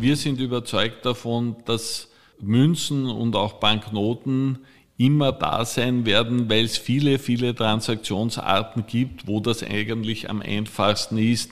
[0.00, 2.08] Wir sind überzeugt davon, dass
[2.40, 4.60] Münzen und auch Banknoten
[4.96, 11.18] immer da sein werden, weil es viele, viele Transaktionsarten gibt, wo das eigentlich am einfachsten
[11.18, 11.50] ist.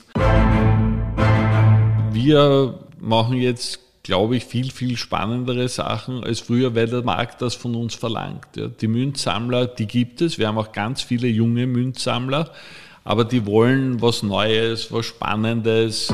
[2.11, 7.53] Wir machen jetzt, glaube ich, viel, viel spannendere Sachen als früher, weil der Markt das
[7.53, 8.47] von uns verlangt.
[8.81, 10.39] Die Münzsammler, die gibt es.
[10.39, 12.51] Wir haben auch ganz viele junge Münzsammler,
[13.03, 16.11] aber die wollen was Neues, was Spannendes.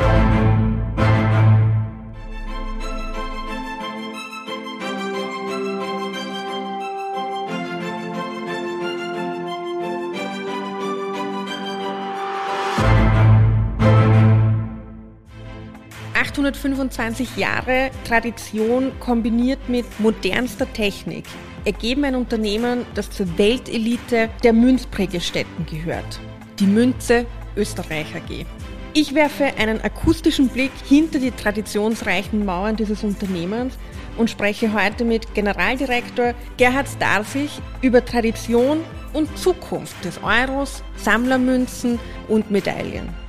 [16.66, 21.26] 825 Jahre Tradition kombiniert mit modernster Technik
[21.64, 26.20] ergeben ein Unternehmen, das zur Weltelite der Münzprägestätten gehört.
[26.60, 28.46] Die Münze Österreich AG.
[28.94, 33.74] Ich werfe einen akustischen Blick hinter die traditionsreichen Mauern dieses Unternehmens
[34.18, 38.82] und spreche heute mit Generaldirektor Gerhard Starsich über Tradition
[39.14, 43.25] und Zukunft des Euros, Sammlermünzen und Medaillen.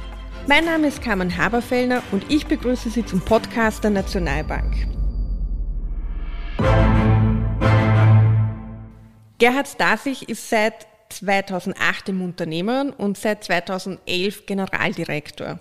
[0.49, 4.87] Mein Name ist Carmen Haberfellner und ich begrüße Sie zum Podcast der Nationalbank.
[9.39, 15.59] Gerhard Stasich ist seit 2008 im Unternehmen und seit 2011 Generaldirektor.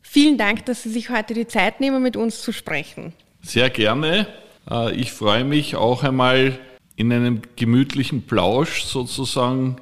[0.00, 3.14] Vielen Dank, dass Sie sich heute die Zeit nehmen, mit uns zu sprechen.
[3.42, 4.28] Sehr gerne.
[4.70, 6.60] Äh, ich freue mich auch einmal
[6.94, 9.78] in einem gemütlichen Plausch sozusagen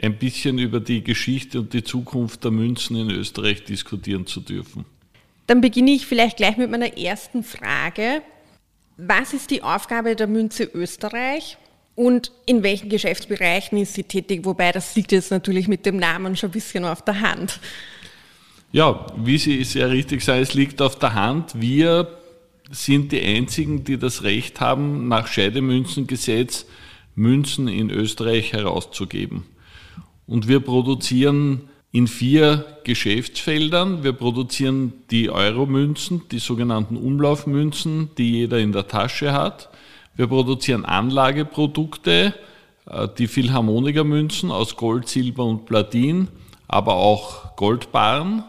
[0.00, 4.84] ein bisschen über die Geschichte und die Zukunft der Münzen in Österreich diskutieren zu dürfen.
[5.46, 8.22] Dann beginne ich vielleicht gleich mit meiner ersten Frage.
[8.96, 11.56] Was ist die Aufgabe der Münze Österreich
[11.94, 14.44] und in welchen Geschäftsbereichen ist sie tätig?
[14.44, 17.60] Wobei das liegt jetzt natürlich mit dem Namen schon ein bisschen auf der Hand.
[18.70, 21.58] Ja, wie Sie sehr richtig sagen, es liegt auf der Hand.
[21.58, 22.18] Wir
[22.70, 26.66] sind die Einzigen, die das Recht haben, nach Scheidemünzengesetz
[27.14, 29.44] Münzen in Österreich herauszugeben.
[30.28, 34.04] Und wir produzieren in vier Geschäftsfeldern.
[34.04, 39.70] Wir produzieren die Euromünzen, die sogenannten Umlaufmünzen, die jeder in der Tasche hat.
[40.14, 42.34] Wir produzieren Anlageprodukte,
[42.90, 46.28] äh, die Philharmonikermünzen aus Gold, Silber und Platin,
[46.68, 48.44] aber auch Goldbarren.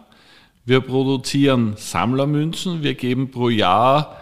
[0.66, 2.84] Wir produzieren Sammlermünzen.
[2.84, 4.18] Wir geben pro Jahr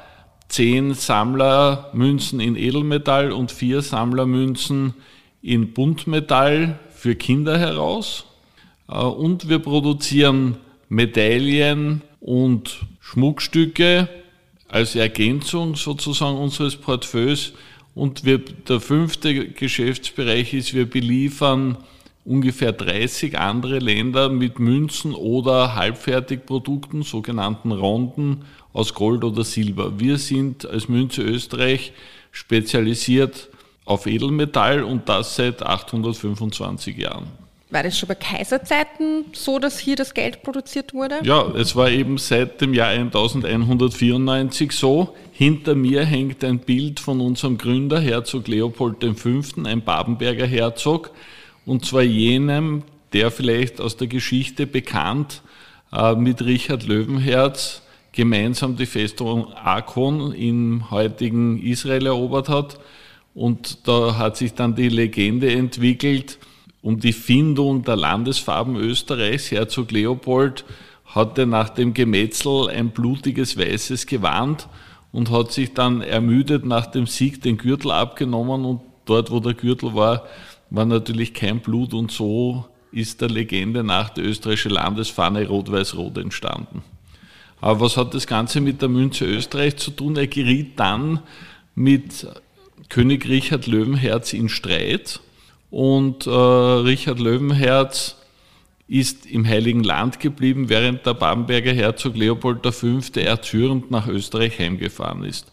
[0.47, 4.93] zehn Sammlermünzen in Edelmetall und vier Sammlermünzen
[5.41, 8.25] in Buntmetall für Kinder heraus
[8.89, 10.57] äh, und wir produzieren
[10.89, 14.09] Medaillen und Schmuckstücke
[14.67, 17.53] als Ergänzung sozusagen unseres Portfolios.
[17.93, 21.77] Und wir, der fünfte Geschäftsbereich ist, wir beliefern
[22.25, 28.43] ungefähr 30 andere Länder mit Münzen oder Halbfertigprodukten, sogenannten Ronden
[28.73, 29.99] aus Gold oder Silber.
[29.99, 31.93] Wir sind als Münze Österreich
[32.31, 33.49] spezialisiert
[33.87, 37.27] auf Edelmetall und das seit 825 Jahren.
[37.69, 41.19] War das schon bei Kaiserzeiten so, dass hier das Geld produziert wurde?
[41.23, 45.15] Ja, es war eben seit dem Jahr 1194 so.
[45.33, 51.11] Hinter mir hängt ein Bild von unserem Gründer, Herzog Leopold V., ein Babenberger Herzog,
[51.65, 55.41] und zwar jenem, der vielleicht aus der Geschichte bekannt
[55.91, 57.81] äh, mit Richard Löwenherz
[58.13, 62.79] gemeinsam die Festung Akon im heutigen Israel erobert hat
[63.37, 66.39] und da hat sich dann die Legende entwickelt
[66.81, 69.51] um die Findung der Landesfarben Österreichs.
[69.51, 70.65] Herzog Leopold
[71.05, 74.67] hatte nach dem Gemetzel ein blutiges weißes Gewand
[75.11, 79.53] und hat sich dann ermüdet nach dem Sieg den Gürtel abgenommen und dort, wo der
[79.53, 80.23] Gürtel war,
[80.71, 86.81] war natürlich kein Blut und so ist der Legende nach die österreichische Landesfahne Rot-Weiß-Rot entstanden.
[87.61, 90.15] Aber was hat das Ganze mit der Münze Österreich zu tun?
[90.15, 91.19] Er geriet dann
[91.75, 92.25] mit
[92.89, 95.19] König Richard Löwenherz in Streit
[95.69, 98.15] und äh, Richard Löwenherz
[98.87, 102.99] ist im Heiligen Land geblieben, während der Bamberger Herzog Leopold V.
[103.15, 105.51] erzürnt nach Österreich heimgefahren ist.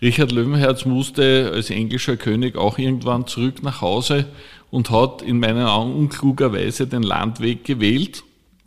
[0.00, 4.26] Richard Löwenherz musste als englischer König auch irgendwann zurück nach Hause
[4.70, 8.24] und hat in meinen Augen unklugerweise den Landweg gewählt,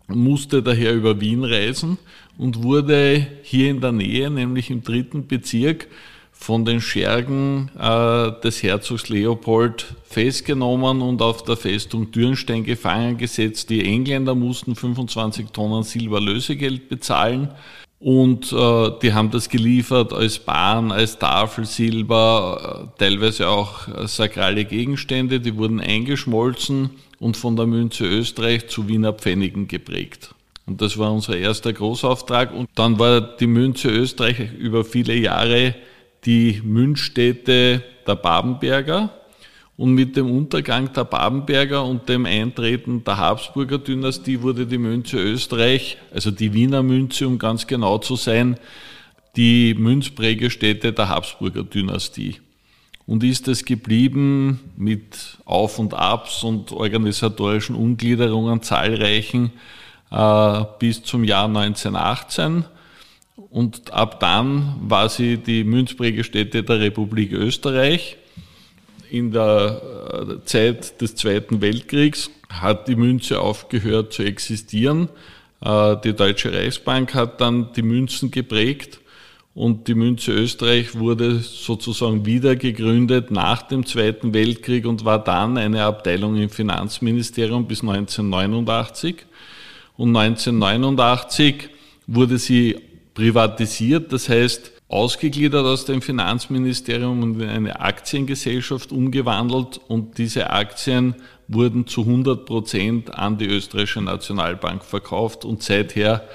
[0.08, 1.98] musste daher über Wien reisen
[2.38, 5.88] und wurde hier in der Nähe, nämlich im dritten Bezirk,
[6.46, 13.72] von den Schergen äh, des Herzogs Leopold festgenommen und auf der Festung Dürnstein gefangen gesetzt.
[13.72, 17.50] Die Engländer mussten 25 Tonnen Silberlösegeld bezahlen
[18.00, 24.66] und äh, die haben das geliefert als Bahn, als Tafelsilber, äh, teilweise auch äh, sakrale
[24.66, 25.40] Gegenstände.
[25.40, 30.36] Die wurden eingeschmolzen und von der Münze Österreich zu Wiener Pfennigen geprägt.
[30.68, 32.54] Und das war unser erster Großauftrag.
[32.54, 35.74] Und dann war die Münze Österreich über viele Jahre
[36.26, 39.10] die Münzstätte der Babenberger.
[39.78, 45.18] Und mit dem Untergang der Babenberger und dem Eintreten der Habsburger Dynastie wurde die Münze
[45.18, 48.58] Österreich, also die Wiener Münze, um ganz genau zu sein,
[49.36, 52.38] die Münzprägestätte der Habsburger Dynastie.
[53.06, 59.52] Und ist es geblieben mit Auf und Abs und organisatorischen Umgliederungen zahlreichen
[60.10, 62.66] äh, bis zum Jahr 1918.
[63.36, 68.18] Und ab dann war sie die Münzprägestätte der Republik Österreich.
[69.10, 69.82] In der
[70.42, 75.10] äh, Zeit des Zweiten Weltkriegs hat die Münze aufgehört zu existieren.
[75.62, 79.00] Äh, die Deutsche Reichsbank hat dann die Münzen geprägt
[79.54, 85.58] und die Münze Österreich wurde sozusagen wieder gegründet nach dem Zweiten Weltkrieg und war dann
[85.58, 89.26] eine Abteilung im Finanzministerium bis 1989.
[89.98, 91.70] Und 1989
[92.08, 92.76] wurde sie
[93.16, 101.16] privatisiert, das heißt ausgegliedert aus dem Finanzministerium und in eine Aktiengesellschaft umgewandelt und diese Aktien
[101.48, 106.28] wurden zu 100 Prozent an die österreichische Nationalbank verkauft und seither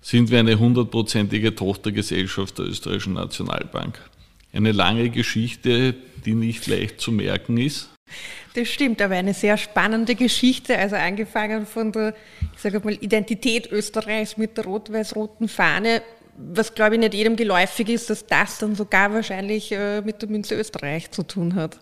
[0.00, 3.98] sind wir eine hundertprozentige Tochtergesellschaft der österreichischen Nationalbank.
[4.52, 5.94] Eine lange Geschichte,
[6.24, 7.90] die nicht leicht zu merken ist.
[8.54, 12.14] Das stimmt, aber eine sehr spannende Geschichte, also angefangen von der,
[12.54, 16.02] ich sage mal, Identität Österreichs mit der rot-weiß-roten Fahne,
[16.52, 20.28] was glaube ich nicht jedem geläufig ist, dass das dann sogar wahrscheinlich äh, mit der
[20.28, 21.78] Münze Österreich zu tun hat.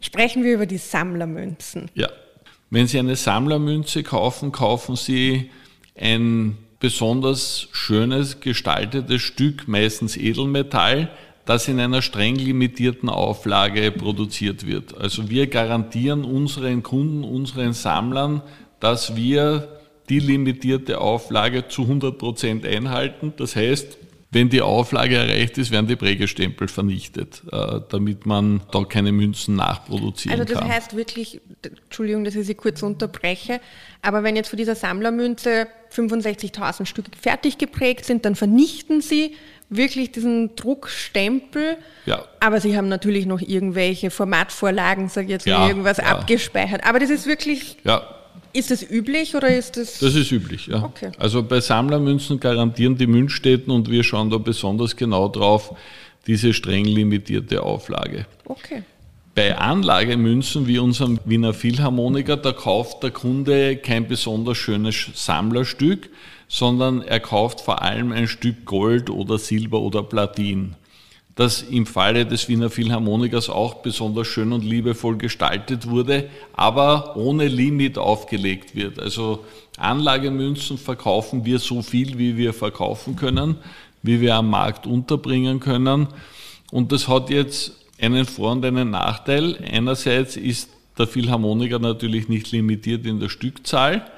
[0.00, 1.90] Sprechen wir über die Sammlermünzen.
[1.94, 2.08] Ja,
[2.70, 5.50] wenn Sie eine Sammlermünze kaufen, kaufen Sie
[5.98, 11.10] ein besonders schönes gestaltetes Stück, meistens Edelmetall,
[11.46, 14.96] das in einer streng limitierten Auflage produziert wird.
[14.96, 18.42] Also wir garantieren unseren Kunden, unseren Sammlern,
[18.80, 23.32] dass wir die limitierte Auflage zu 100 Prozent einhalten.
[23.36, 23.98] Das heißt,
[24.30, 29.54] wenn die Auflage erreicht ist, werden die Prägestempel vernichtet, äh, damit man da keine Münzen
[29.56, 30.40] nachproduzieren kann.
[30.40, 30.72] Also das kann.
[30.72, 33.60] heißt wirklich, Entschuldigung, dass ich Sie kurz unterbreche,
[34.02, 39.34] aber wenn jetzt für dieser Sammlermünze 65.000 Stück fertig geprägt sind, dann vernichten Sie
[39.68, 41.78] wirklich diesen Druckstempel.
[42.04, 42.24] Ja.
[42.40, 46.04] Aber Sie haben natürlich noch irgendwelche Formatvorlagen, sage ich jetzt ja, irgendwas ja.
[46.04, 46.84] abgespeichert.
[46.84, 47.78] Aber das ist wirklich.
[47.84, 48.15] Ja.
[48.56, 49.98] Ist das üblich oder ist das?
[49.98, 50.82] Das ist üblich, ja.
[50.82, 51.10] Okay.
[51.18, 55.76] Also bei Sammlermünzen garantieren die Münzstätten und wir schauen da besonders genau drauf,
[56.26, 58.24] diese streng limitierte Auflage.
[58.46, 58.82] Okay.
[59.34, 66.08] Bei Anlagemünzen wie unserem Wiener Philharmoniker, da kauft der Kunde kein besonders schönes Sammlerstück,
[66.48, 70.76] sondern er kauft vor allem ein Stück Gold oder Silber oder Platin
[71.36, 77.46] das im Falle des Wiener Philharmonikers auch besonders schön und liebevoll gestaltet wurde, aber ohne
[77.46, 78.98] Limit aufgelegt wird.
[78.98, 79.44] Also
[79.76, 83.56] Anlagemünzen verkaufen wir so viel, wie wir verkaufen können,
[84.02, 86.08] wie wir am Markt unterbringen können.
[86.72, 89.58] Und das hat jetzt einen Vor- und einen Nachteil.
[89.70, 94.10] Einerseits ist der Philharmoniker natürlich nicht limitiert in der Stückzahl.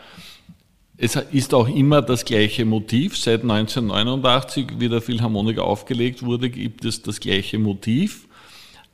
[1.00, 3.16] Es ist auch immer das gleiche Motiv.
[3.16, 8.26] Seit 1989, wie der Philharmoniker aufgelegt wurde, gibt es das gleiche Motiv.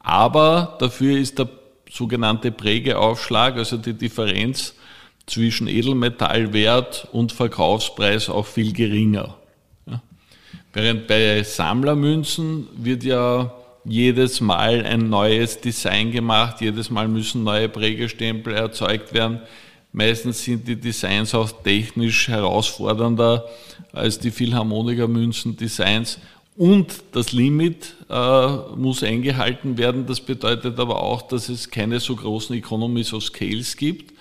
[0.00, 1.48] Aber dafür ist der
[1.90, 4.74] sogenannte Prägeaufschlag, also die Differenz
[5.24, 9.36] zwischen Edelmetallwert und Verkaufspreis auch viel geringer.
[10.74, 17.68] Während bei Sammlermünzen wird ja jedes Mal ein neues Design gemacht, jedes Mal müssen neue
[17.68, 19.40] Prägestempel erzeugt werden.
[19.96, 23.44] Meistens sind die Designs auch technisch herausfordernder
[23.92, 26.18] als die Philharmoniker-Münzen-Designs.
[26.56, 30.04] Und das Limit äh, muss eingehalten werden.
[30.04, 34.12] Das bedeutet aber auch, dass es keine so großen Economies of Scales gibt.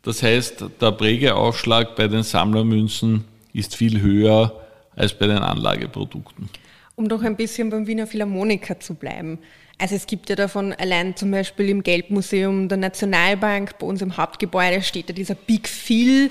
[0.00, 4.62] Das heißt, der Prägeaufschlag bei den Sammlermünzen ist viel höher
[4.96, 6.48] als bei den Anlageprodukten.
[6.96, 9.40] Um doch ein bisschen beim Wiener Philharmoniker zu bleiben.
[9.82, 14.16] Also es gibt ja davon allein zum Beispiel im Geldmuseum der Nationalbank, bei uns im
[14.16, 16.30] Hauptgebäude steht ja dieser Big Phil,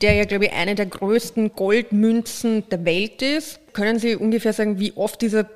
[0.00, 3.58] der ja, glaube ich, eine der größten Goldmünzen der Welt ist.
[3.72, 5.50] Können Sie ungefähr sagen, wie oft dieser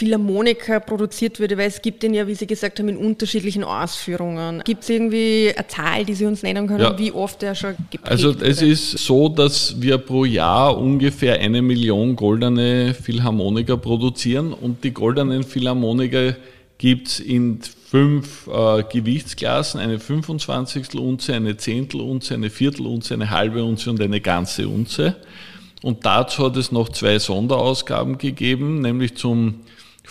[0.00, 4.62] Philharmoniker produziert würde, weil es gibt den ja, wie Sie gesagt haben, in unterschiedlichen Ausführungen.
[4.64, 6.98] Gibt es irgendwie eine Zahl, die Sie uns nennen können, ja.
[6.98, 8.72] wie oft der schon geprägt Also es wurde?
[8.72, 15.42] ist so, dass wir pro Jahr ungefähr eine Million goldene Philharmoniker produzieren und die goldenen
[15.42, 16.34] Philharmoniker
[16.78, 23.12] gibt es in fünf äh, Gewichtsklassen, eine 25 Unze, eine Zehntel Unze, eine Viertel Unze,
[23.12, 25.16] eine halbe Unze und eine ganze Unze.
[25.82, 29.56] Und dazu hat es noch zwei Sonderausgaben gegeben, nämlich zum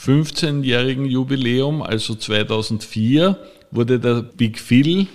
[0.03, 3.37] 15-jährigen Jubiläum, also 2004,
[3.71, 5.07] wurde der Big Phil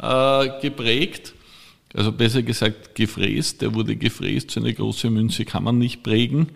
[0.00, 1.34] äh, geprägt.
[1.94, 3.62] also besser gesagt gefräst.
[3.62, 6.50] Der wurde gefräst, so eine große Münze kann man nicht prägen.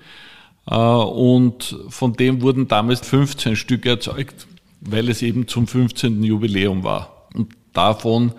[0.66, 4.46] Äh, und von dem wurden damals 15 Stück erzeugt,
[4.80, 6.22] weil es eben zum 15.
[6.22, 7.28] Jubiläum war.
[7.34, 8.32] Und davon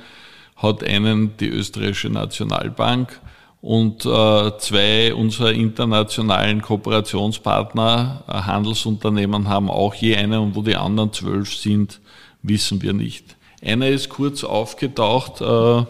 [0.55, 3.19] hat einen die österreichische Nationalbank
[3.63, 10.75] und äh, zwei unserer internationalen Kooperationspartner, äh, Handelsunternehmen, haben auch je einen und wo die
[10.75, 12.01] anderen zwölf sind,
[12.41, 13.37] wissen wir nicht.
[13.63, 15.85] Einer ist kurz aufgetaucht, äh,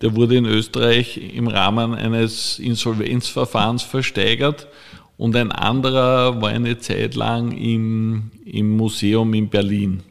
[0.00, 4.66] der wurde in Österreich im Rahmen eines Insolvenzverfahrens versteigert
[5.18, 10.02] und ein anderer war eine Zeit lang im, im Museum in Berlin.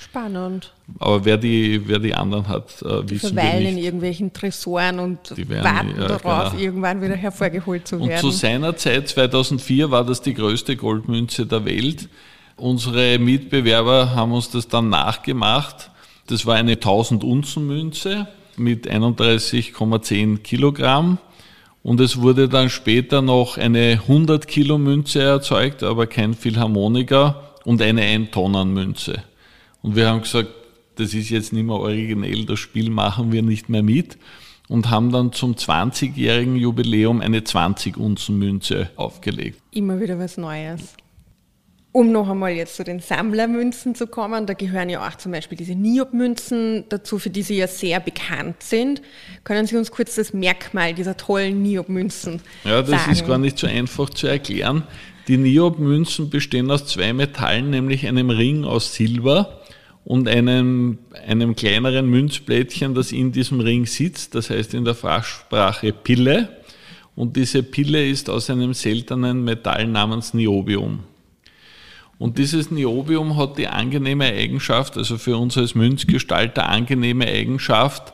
[0.00, 0.72] Spannend.
[0.98, 3.78] Aber wer die, wer die anderen hat, äh, die wissen verweilen wir nicht.
[3.78, 6.62] in irgendwelchen Tresoren und werden, warten ja, darauf, genau.
[6.62, 8.12] irgendwann wieder hervorgeholt zu werden.
[8.12, 12.08] Und zu seiner Zeit, 2004, war das die größte Goldmünze der Welt.
[12.56, 15.90] Unsere Mitbewerber haben uns das dann nachgemacht.
[16.26, 21.18] Das war eine 1000 Unzen Münze mit 31,10 Kilogramm.
[21.82, 27.82] Und es wurde dann später noch eine 100 Kilo Münze erzeugt, aber kein Philharmoniker und
[27.82, 29.24] eine 1 Tonnen Münze.
[29.82, 30.48] Und wir haben gesagt,
[30.96, 34.18] das ist jetzt nicht mehr originell, das Spiel machen wir nicht mehr mit
[34.68, 39.60] und haben dann zum 20-jährigen Jubiläum eine 20-Unzen-Münze aufgelegt.
[39.72, 40.94] Immer wieder was Neues.
[41.94, 45.58] Um noch einmal jetzt zu den Sammlermünzen zu kommen, da gehören ja auch zum Beispiel
[45.58, 49.02] diese Niob-Münzen dazu, für die Sie ja sehr bekannt sind.
[49.44, 53.12] Können Sie uns kurz das Merkmal dieser tollen Niob-Münzen Ja, das sagen?
[53.12, 54.84] ist gar nicht so einfach zu erklären.
[55.28, 59.60] Die Niob-Münzen bestehen aus zwei Metallen, nämlich einem Ring aus Silber
[60.04, 65.92] und einem, einem kleineren Münzblättchen, das in diesem Ring sitzt, das heißt in der Fachsprache
[65.92, 66.48] Pille.
[67.14, 71.00] Und diese Pille ist aus einem seltenen Metall namens Niobium.
[72.18, 78.12] Und dieses Niobium hat die angenehme Eigenschaft, also für uns als Münzgestalter angenehme Eigenschaft,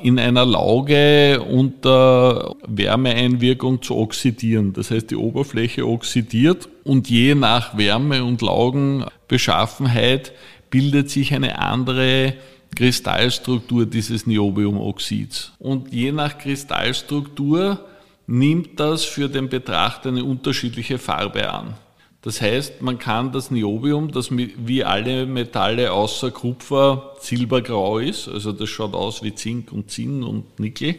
[0.00, 4.72] in einer Lauge unter Wärmeeinwirkung zu oxidieren.
[4.72, 10.32] Das heißt, die Oberfläche oxidiert und je nach Wärme und Laugenbeschaffenheit
[10.72, 12.34] bildet sich eine andere
[12.74, 15.52] Kristallstruktur dieses Niobiumoxids.
[15.58, 17.78] Und je nach Kristallstruktur
[18.26, 21.74] nimmt das für den Betrachter eine unterschiedliche Farbe an.
[22.22, 28.52] Das heißt, man kann das Niobium, das wie alle Metalle außer Kupfer silbergrau ist, also
[28.52, 30.96] das schaut aus wie Zink und Zinn und Nickel,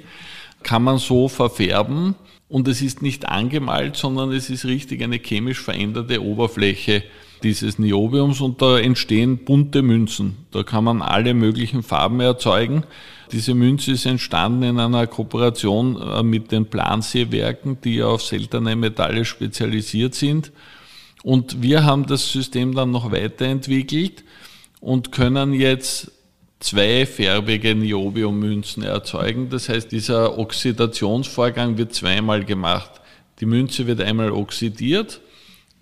[0.61, 2.15] kann man so verfärben
[2.53, 7.01] und es ist nicht angemalt, sondern es ist richtig eine chemisch veränderte Oberfläche
[7.41, 10.37] dieses Niobiums und da entstehen bunte Münzen.
[10.51, 12.83] Da kann man alle möglichen Farben erzeugen.
[13.31, 19.25] Diese Münze ist entstanden in einer Kooperation äh, mit den Planseewerken, die auf seltene Metalle
[19.25, 20.51] spezialisiert sind.
[21.23, 24.23] Und wir haben das System dann noch weiterentwickelt
[24.79, 26.11] und können jetzt
[26.63, 29.49] zweifärbige Niobiummünzen erzeugen.
[29.49, 32.89] Das heißt, dieser Oxidationsvorgang wird zweimal gemacht.
[33.39, 35.19] Die Münze wird einmal oxidiert,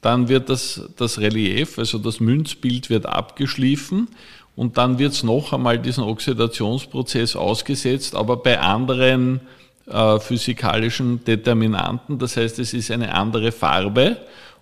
[0.01, 4.07] dann wird das, das Relief, also das Münzbild wird abgeschliffen
[4.55, 9.41] und dann wird es noch einmal diesen Oxidationsprozess ausgesetzt, aber bei anderen
[9.85, 12.17] äh, physikalischen Determinanten.
[12.17, 14.17] Das heißt, es ist eine andere Farbe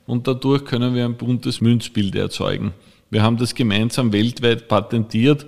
[0.05, 2.73] und dadurch können wir ein buntes Münzbild erzeugen.
[3.09, 5.45] Wir haben das gemeinsam weltweit patentiert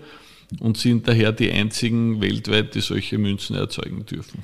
[0.60, 4.43] und sind daher die einzigen weltweit, die solche Münzen erzeugen dürfen.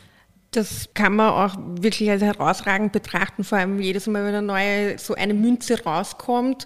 [0.51, 4.97] Das kann man auch wirklich als herausragend betrachten, vor allem jedes Mal, wenn eine neue,
[4.97, 6.65] so eine Münze rauskommt,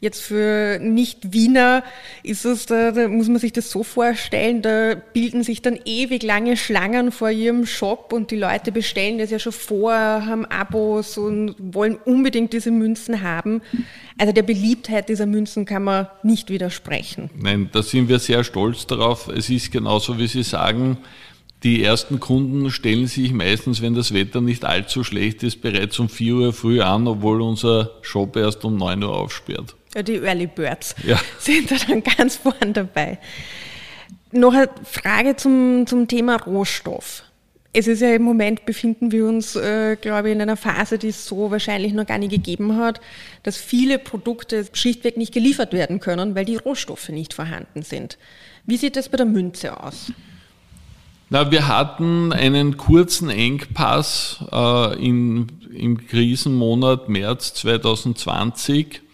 [0.00, 1.82] Jetzt für Nicht-Wiener
[2.22, 6.22] ist es, da, da muss man sich das so vorstellen, da bilden sich dann ewig
[6.22, 11.18] lange Schlangen vor ihrem Shop und die Leute bestellen das ja schon vor, haben Abos
[11.18, 13.60] und wollen unbedingt diese Münzen haben.
[14.18, 17.30] Also der Beliebtheit dieser Münzen kann man nicht widersprechen.
[17.36, 19.26] Nein, da sind wir sehr stolz darauf.
[19.26, 20.98] Es ist genauso, wie Sie sagen,
[21.64, 26.08] die ersten Kunden stellen sich meistens, wenn das Wetter nicht allzu schlecht ist, bereits um
[26.08, 29.74] 4 Uhr früh an, obwohl unser Shop erst um 9 Uhr aufsperrt.
[29.98, 31.18] Ja, die Early Birds ja.
[31.40, 33.18] sind da dann ganz vorn dabei.
[34.30, 37.24] Noch eine Frage zum, zum Thema Rohstoff.
[37.72, 41.08] Es ist ja im Moment befinden wir uns, äh, glaube ich, in einer Phase, die
[41.08, 43.00] es so wahrscheinlich noch gar nicht gegeben hat,
[43.42, 48.18] dass viele Produkte schlichtweg nicht geliefert werden können, weil die Rohstoffe nicht vorhanden sind.
[48.66, 50.12] Wie sieht das bei der Münze aus?
[51.28, 59.07] Na, wir hatten einen kurzen Engpass äh, in, im Krisenmonat März 2020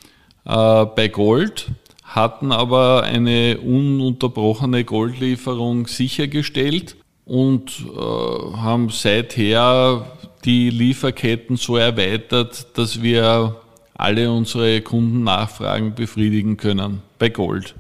[0.45, 1.69] äh, bei Gold,
[2.03, 10.07] hatten aber eine ununterbrochene Goldlieferung sichergestellt und äh, haben seither
[10.45, 13.57] die Lieferketten so erweitert, dass wir
[13.95, 17.75] alle unsere Kundennachfragen befriedigen können bei Gold.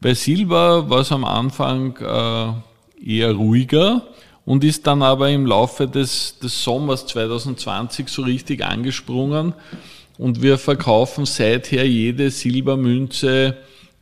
[0.00, 4.02] Bei Silber war es am Anfang äh, eher ruhiger
[4.44, 9.54] und ist dann aber im Laufe des, des Sommers 2020 so richtig angesprungen.
[10.22, 13.56] Und wir verkaufen seither jede Silbermünze,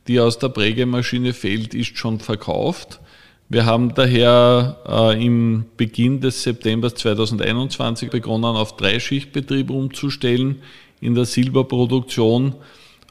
[0.07, 2.99] die aus der Prägemaschine fällt, ist schon verkauft.
[3.49, 10.61] Wir haben daher äh, im Beginn des September 2021 begonnen, auf Dreischichtbetrieb umzustellen
[10.99, 12.53] in der Silberproduktion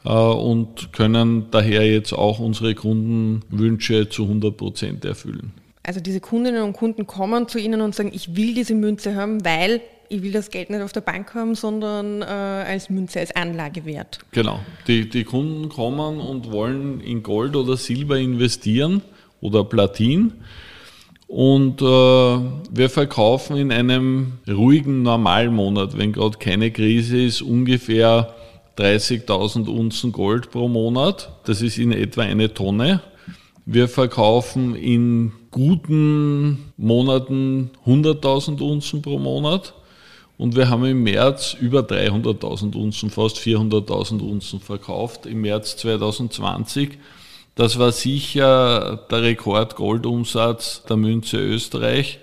[0.05, 5.51] äh, und können daher jetzt auch unsere Kundenwünsche zu 100 Prozent erfüllen.
[5.83, 9.43] Also diese Kundinnen und Kunden kommen zu Ihnen und sagen, ich will diese Münze haben,
[9.43, 13.33] weil ich will das Geld nicht auf der Bank haben, sondern äh, als Münze, als
[13.33, 14.19] Anlagewert.
[14.31, 14.59] Genau.
[14.87, 19.01] Die, die Kunden kommen und wollen in Gold oder Silber investieren
[19.39, 20.33] oder Platin.
[21.27, 28.35] Und äh, wir verkaufen in einem ruhigen Normalmonat, wenn gerade keine Krise ist, ungefähr
[28.77, 31.31] 30.000 Unzen Gold pro Monat.
[31.45, 33.01] Das ist in etwa eine Tonne.
[33.65, 39.73] Wir verkaufen in guten Monaten 100.000 Unzen pro Monat.
[40.41, 46.97] Und wir haben im März über 300.000 Unzen, fast 400.000 Unzen verkauft im März 2020.
[47.53, 52.17] Das war sicher der Rekord-Goldumsatz der Münze Österreich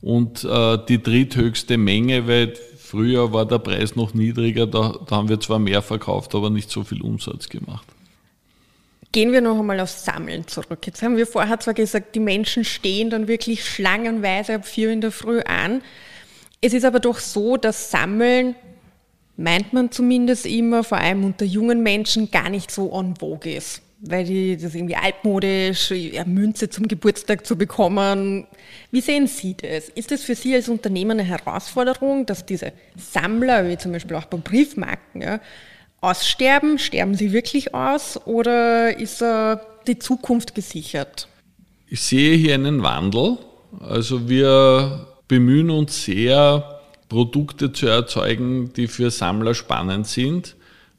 [0.00, 5.28] und äh, die dritthöchste Menge, weil früher war der Preis noch niedriger, da, da haben
[5.28, 7.86] wir zwar mehr verkauft, aber nicht so viel Umsatz gemacht.
[9.12, 10.84] Gehen wir noch einmal aufs Sammeln zurück.
[10.84, 15.00] Jetzt haben wir vorher zwar gesagt, die Menschen stehen dann wirklich schlangenweise ab vier in
[15.00, 15.80] der Früh an.
[16.62, 18.54] Es ist aber doch so, dass Sammeln,
[19.36, 23.82] meint man zumindest immer, vor allem unter jungen Menschen, gar nicht so en vogue ist
[24.02, 28.46] weil die das irgendwie altmodisch, eine Münze zum Geburtstag zu bekommen.
[28.90, 29.88] Wie sehen Sie das?
[29.88, 34.24] Ist das für Sie als Unternehmer eine Herausforderung, dass diese Sammler, wie zum Beispiel auch
[34.24, 35.40] bei Briefmarken, ja,
[36.00, 36.78] aussterben?
[36.78, 41.28] Sterben sie wirklich aus oder ist äh, die Zukunft gesichert?
[41.86, 43.38] Ich sehe hier einen Wandel.
[43.80, 50.56] Also wir bemühen uns sehr, Produkte zu erzeugen, die für Sammler spannend sind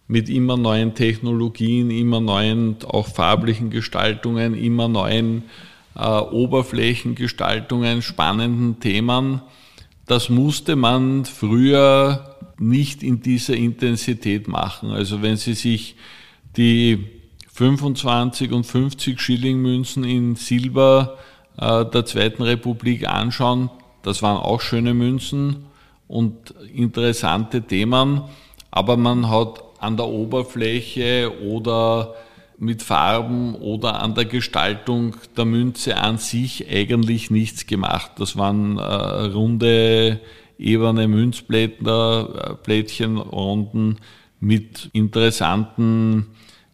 [0.07, 5.43] mit immer neuen Technologien, immer neuen auch farblichen Gestaltungen, immer neuen
[5.95, 9.43] äh, Oberflächengestaltungen, spannenden Themen.
[10.07, 14.89] Das musste man früher nicht in dieser Intensität machen.
[14.89, 15.95] Also wenn Sie sich
[16.57, 17.05] die
[17.51, 21.19] 25 und 50 Schillingmünzen in Silber
[21.59, 23.69] äh, der Zweiten Republik anschauen,
[24.03, 25.65] das waren auch schöne Münzen
[26.07, 28.21] und interessante Themen,
[28.69, 32.13] aber man hat an der Oberfläche oder
[32.57, 38.11] mit Farben oder an der Gestaltung der Münze an sich eigentlich nichts gemacht.
[38.17, 40.19] Das waren äh, runde,
[40.57, 43.97] ebene Münzblätter, äh, Plättchen, Runden
[44.39, 46.27] mit interessanten,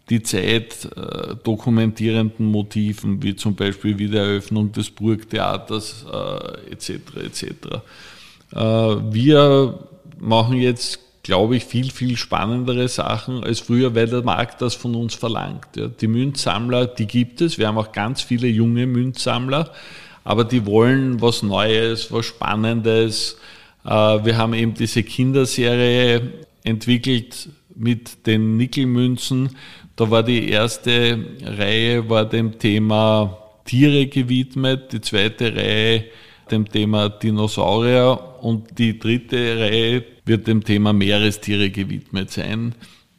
[0.10, 6.92] die Zeit äh, dokumentierenden Motiven, wie zum Beispiel Wiedereröffnung des Burgtheaters äh, etc.
[7.24, 7.44] etc.
[8.54, 9.80] Äh, wir
[10.20, 14.96] machen jetzt glaube ich, viel, viel spannendere Sachen als früher, weil der Markt das von
[14.96, 15.76] uns verlangt.
[15.76, 15.88] Ja.
[15.88, 17.60] Die Münzsammler, die gibt es.
[17.60, 19.72] Wir haben auch ganz viele junge Münzsammler,
[20.24, 23.38] aber die wollen was Neues, was Spannendes.
[23.86, 29.56] Äh, wir haben eben diese Kinderserie entwickelt mit den Nickelmünzen.
[30.00, 36.06] Da war die erste Reihe war dem Thema Tiere gewidmet, die zweite Reihe
[36.50, 42.76] dem Thema Dinosaurier und die dritte Reihe wird dem Thema Meerestiere gewidmet sein.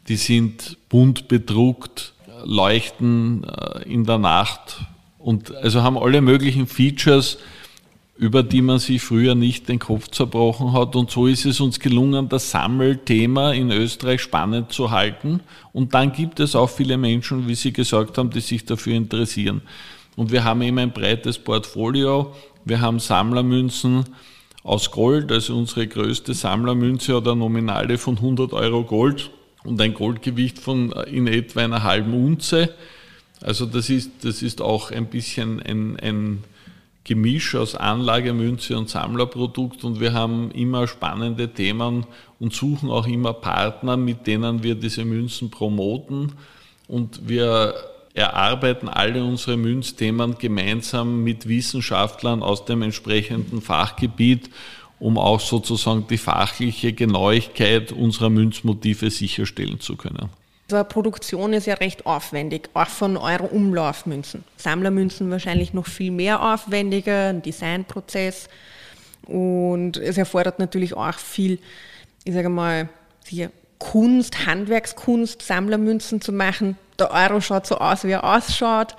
[0.09, 2.15] Die sind bunt bedruckt,
[2.47, 4.81] leuchten äh, in der Nacht
[5.19, 7.37] und also haben alle möglichen Features,
[8.21, 10.95] über die man sich früher nicht den Kopf zerbrochen hat.
[10.95, 15.41] Und so ist es uns gelungen, das Sammelthema in Österreich spannend zu halten.
[15.73, 19.63] Und dann gibt es auch viele Menschen, wie Sie gesagt haben, die sich dafür interessieren.
[20.17, 22.35] Und wir haben eben ein breites Portfolio.
[22.67, 24.05] Wir haben Sammlermünzen,
[24.65, 25.33] aus Gold.
[25.33, 29.31] Also unsere größte Sammlermünze hat eine Nominale von 100 Euro Gold
[29.65, 32.75] und ein Goldgewicht von äh, in etwa einer halben Unze.
[33.41, 36.45] Also das ist, das ist auch ein bisschen ein, ein
[37.05, 42.07] Gemisch aus Anlagemünze und Sammlerprodukt und wir haben immer spannende Themen
[42.39, 46.33] und suchen auch immer Partner, mit denen wir diese Münzen promoten
[46.89, 47.75] und wir
[48.15, 54.51] erarbeiten alle unsere Münzthemen gemeinsam mit Wissenschaftlern aus dem entsprechenden Fachgebiet,
[54.99, 60.29] um auch sozusagen die fachliche Genauigkeit unserer Münzmotive sicherstellen zu können.
[60.73, 64.45] Eine Produktion ist ja recht aufwendig, auch von Euro-Umlaufmünzen.
[64.57, 68.49] Sammlermünzen wahrscheinlich noch viel mehr aufwendiger, ein Designprozess.
[69.27, 71.59] Und es erfordert natürlich auch viel,
[72.25, 72.89] ich sage mal,
[73.79, 78.95] Kunst, Handwerkskunst, Sammlermünzen zu machen, der Euro schaut so aus, wie er ausschaut.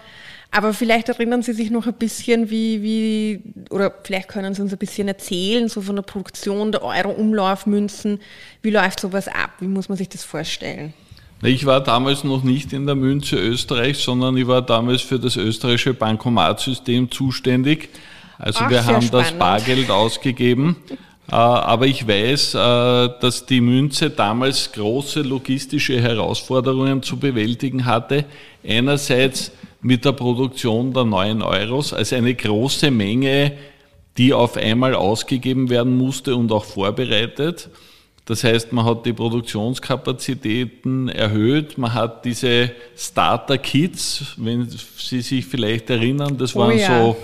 [0.53, 4.73] Aber vielleicht erinnern Sie sich noch ein bisschen, wie, wie, oder vielleicht können Sie uns
[4.73, 8.19] ein bisschen erzählen, so von der Produktion der Euro-Umlaufmünzen.
[8.61, 9.51] Wie läuft sowas ab?
[9.59, 10.93] Wie muss man sich das vorstellen?
[11.43, 15.37] Ich war damals noch nicht in der Münze Österreich, sondern ich war damals für das
[15.37, 17.89] österreichische Bankomatsystem zuständig.
[18.37, 19.13] Also Ach, wir haben spannend.
[19.13, 20.75] das Bargeld ausgegeben.
[21.31, 22.57] Äh, aber ich weiß, äh,
[23.21, 28.25] dass die Münze damals große logistische Herausforderungen zu bewältigen hatte.
[28.67, 29.51] Einerseits
[29.81, 33.53] mit der Produktion der neuen Euros, also eine große Menge,
[34.17, 37.69] die auf einmal ausgegeben werden musste und auch vorbereitet.
[38.31, 45.89] Das heißt, man hat die Produktionskapazitäten erhöht, man hat diese Starter-Kits, wenn Sie sich vielleicht
[45.89, 46.87] erinnern, das oh waren ja.
[46.87, 47.17] so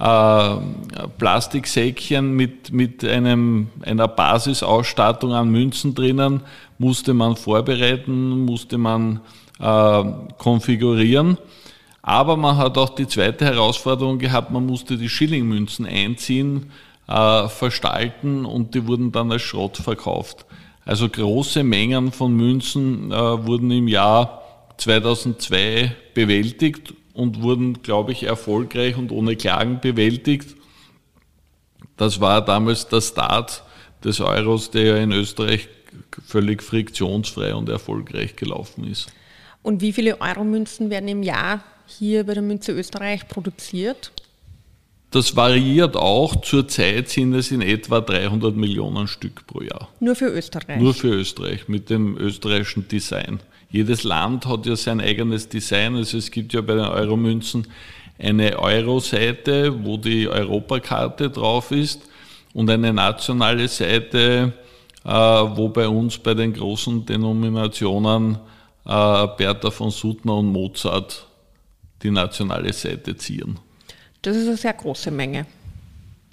[0.00, 6.40] äh, Plastiksäckchen mit, mit einem, einer Basisausstattung an Münzen drinnen,
[6.78, 9.20] musste man vorbereiten, musste man
[9.60, 10.04] äh,
[10.38, 11.36] konfigurieren.
[12.00, 16.70] Aber man hat auch die zweite Herausforderung gehabt, man musste die Schillingmünzen einziehen,
[17.08, 20.46] äh, verstalten und die wurden dann als Schrott verkauft.
[20.84, 24.42] Also große Mengen von Münzen äh, wurden im Jahr
[24.78, 30.54] 2002 bewältigt und wurden, glaube ich, erfolgreich und ohne Klagen bewältigt.
[31.96, 33.64] Das war damals der Start
[34.04, 35.68] des Euros, der ja in Österreich
[36.24, 39.08] völlig friktionsfrei und erfolgreich gelaufen ist.
[39.62, 44.12] Und wie viele Euromünzen werden im Jahr hier bei der Münze Österreich produziert?
[45.16, 46.42] Das variiert auch.
[46.42, 49.88] Zurzeit sind es in etwa 300 Millionen Stück pro Jahr.
[49.98, 50.78] Nur für Österreich?
[50.78, 53.40] Nur für Österreich mit dem österreichischen Design.
[53.70, 55.96] Jedes Land hat ja sein eigenes Design.
[55.96, 57.66] Also es gibt ja bei den Euromünzen
[58.18, 62.02] eine Euro-Seite, wo die Europakarte drauf ist
[62.52, 64.52] und eine nationale Seite,
[65.02, 68.34] äh, wo bei uns bei den großen Denominationen
[68.84, 71.26] äh, Bertha von Suttner und Mozart
[72.02, 73.58] die nationale Seite zieren.
[74.26, 75.46] Das ist eine sehr große Menge.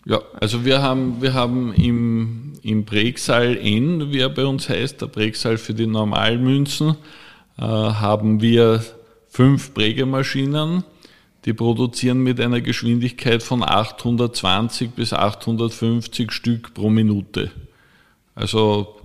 [0.05, 4.99] Ja, also wir haben, wir haben im, im Prägsaal N, wie er bei uns heißt,
[4.99, 6.95] der Prägsaal für die Normalmünzen,
[7.57, 8.83] äh, haben wir
[9.29, 10.83] fünf Prägemaschinen,
[11.45, 17.51] die produzieren mit einer Geschwindigkeit von 820 bis 850 Stück pro Minute.
[18.33, 18.95] Also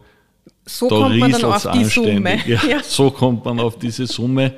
[0.64, 2.38] so da kommt man dann auf die Summe.
[2.46, 2.82] Ja, ja.
[2.82, 4.54] So kommt man auf diese Summe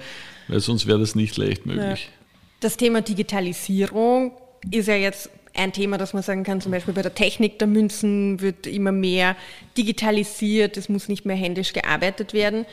[0.50, 2.10] weil sonst wäre das nicht leicht möglich.
[2.12, 2.19] Ja.
[2.60, 4.32] Das Thema Digitalisierung
[4.70, 7.66] ist ja jetzt ein Thema, das man sagen kann, zum Beispiel bei der Technik der
[7.66, 9.34] Münzen wird immer mehr
[9.76, 12.66] digitalisiert, es muss nicht mehr händisch gearbeitet werden.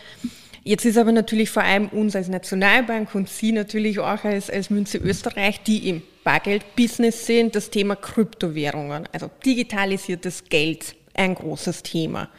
[0.63, 4.69] Jetzt ist aber natürlich vor allem uns als Nationalbank und Sie natürlich auch als, als
[4.69, 12.29] Münze Österreich, die im Bargeldbusiness sind, das Thema Kryptowährungen, also digitalisiertes Geld, ein großes Thema.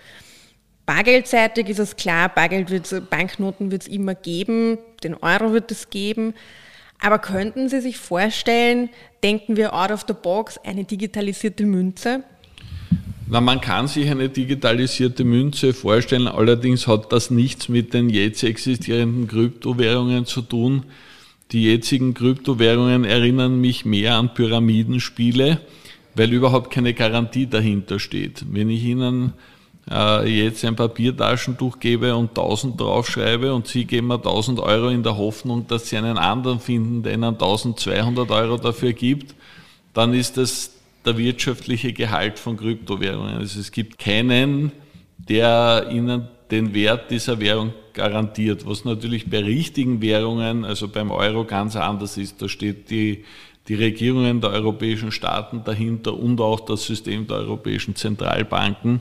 [0.84, 5.88] Bargeldseitig ist es klar, Bargeld wird's, Banknoten wird es immer geben, den Euro wird es
[5.88, 6.34] geben.
[7.00, 8.90] Aber könnten Sie sich vorstellen,
[9.22, 12.24] denken wir out of the box, eine digitalisierte Münze?
[13.30, 18.42] Na, man kann sich eine digitalisierte Münze vorstellen, allerdings hat das nichts mit den jetzt
[18.42, 20.84] existierenden Kryptowährungen zu tun.
[21.52, 25.60] Die jetzigen Kryptowährungen erinnern mich mehr an Pyramidenspiele,
[26.14, 28.44] weil überhaupt keine Garantie dahinter steht.
[28.50, 29.34] Wenn ich Ihnen
[29.90, 35.02] äh, jetzt ein Papiertaschentuch gebe und 1000 draufschreibe und Sie geben mir 1000 Euro in
[35.02, 39.34] der Hoffnung, dass Sie einen anderen finden, der Ihnen 1200 Euro dafür gibt,
[39.94, 40.72] dann ist das
[41.04, 43.36] der wirtschaftliche Gehalt von Kryptowährungen.
[43.36, 44.72] Also es gibt keinen,
[45.16, 51.44] der Ihnen den Wert dieser Währung garantiert, was natürlich bei richtigen Währungen, also beim Euro
[51.44, 52.40] ganz anders ist.
[52.40, 53.24] Da steht die,
[53.68, 59.00] die Regierungen der europäischen Staaten dahinter und auch das System der europäischen Zentralbanken.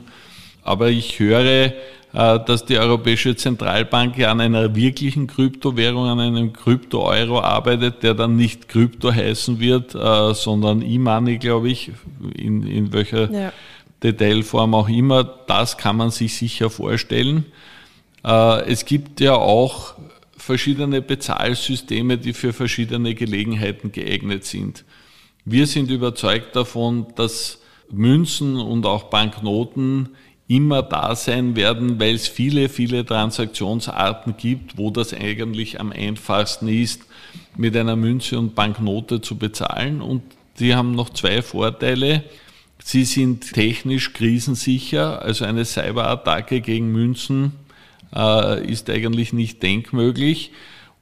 [0.68, 1.72] Aber ich höre, äh,
[2.12, 8.36] dass die Europäische Zentralbank ja an einer wirklichen Kryptowährung, an einem Krypto-Euro arbeitet, der dann
[8.36, 11.90] nicht Krypto heißen wird, äh, sondern E-Money, glaube ich,
[12.34, 13.52] in, in welcher ja.
[14.02, 15.24] Detailform auch immer.
[15.24, 17.46] Das kann man sich sicher vorstellen.
[18.22, 19.94] Äh, es gibt ja auch
[20.36, 24.84] verschiedene Bezahlsysteme, die für verschiedene Gelegenheiten geeignet sind.
[25.46, 30.10] Wir sind überzeugt davon, dass Münzen und auch Banknoten
[30.48, 36.68] immer da sein werden, weil es viele, viele Transaktionsarten gibt, wo das eigentlich am einfachsten
[36.68, 37.02] ist,
[37.56, 40.00] mit einer Münze und Banknote zu bezahlen.
[40.00, 40.22] Und
[40.58, 42.24] die haben noch zwei Vorteile.
[42.82, 47.52] Sie sind technisch krisensicher, also eine Cyberattacke gegen Münzen
[48.14, 50.52] äh, ist eigentlich nicht denkmöglich.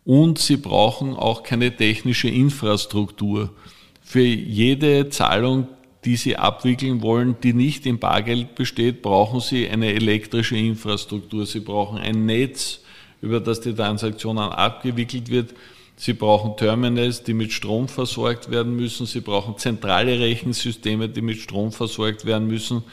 [0.05, 3.51] Und sie brauchen auch keine technische Infrastruktur.
[4.03, 5.69] Für jede Zahlung
[6.07, 11.45] die Sie abwickeln wollen, die nicht im Bargeld besteht, brauchen Sie eine elektrische Infrastruktur.
[11.45, 12.81] Sie brauchen ein Netz,
[13.21, 15.55] über das die Transaktionen abgewickelt wird.
[15.97, 19.07] Sie brauchen Terminals, die mit Strom versorgt werden müssen.
[19.07, 22.85] Sie brauchen zentrale Rechensysteme, die mit Strom versorgt werden müssen.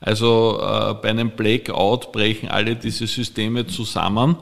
[0.00, 4.36] Also äh, bei einem Blackout brechen alle diese Systeme zusammen.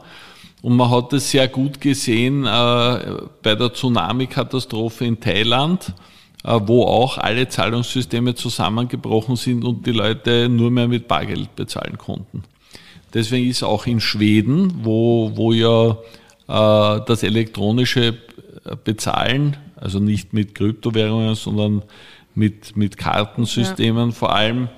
[0.61, 2.47] Und man hat es sehr gut gesehen äh,
[3.41, 5.93] bei der Tsunami-Katastrophe in Thailand,
[6.43, 12.43] wo auch alle Zahlungssysteme zusammengebrochen sind und die Leute nur mehr mit Bargeld bezahlen konnten.
[13.13, 15.91] Deswegen ist auch in Schweden, wo, wo ja
[16.47, 18.17] äh, das elektronische
[18.83, 21.83] Bezahlen, also nicht mit Kryptowährungen, sondern
[22.35, 24.15] mit, mit Kartensystemen ja.
[24.15, 24.69] vor allem,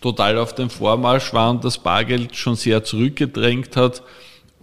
[0.00, 4.02] total auf dem Vormarsch war und das Bargeld schon sehr zurückgedrängt hat,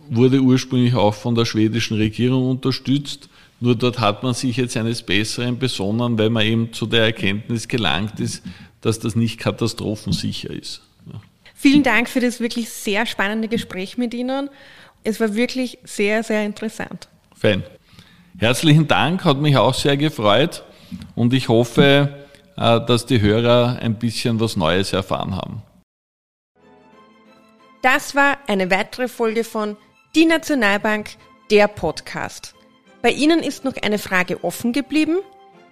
[0.09, 3.29] wurde ursprünglich auch von der schwedischen Regierung unterstützt.
[3.59, 7.67] Nur dort hat man sich jetzt eines Besseren besonnen, weil man eben zu der Erkenntnis
[7.67, 8.43] gelangt ist,
[8.81, 10.81] dass das nicht katastrophensicher ist.
[11.53, 14.49] Vielen Dank für das wirklich sehr spannende Gespräch mit Ihnen.
[15.03, 17.07] Es war wirklich sehr, sehr interessant.
[17.33, 17.63] Fein.
[18.37, 20.63] Herzlichen Dank, hat mich auch sehr gefreut
[21.15, 22.25] und ich hoffe,
[22.57, 25.61] äh, dass die Hörer ein bisschen was Neues erfahren haben.
[27.81, 29.77] Das war eine weitere Folge von
[30.15, 31.11] Die Nationalbank,
[31.51, 32.54] der Podcast.
[33.05, 35.17] Bei Ihnen ist noch eine Frage offen geblieben?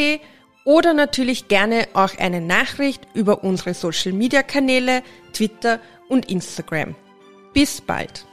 [0.65, 5.03] oder natürlich gerne auch eine Nachricht über unsere Social Media Kanäle,
[5.35, 6.95] Twitter und Instagram.
[7.53, 8.25] Bis bald!